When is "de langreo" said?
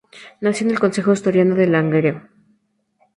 1.53-2.27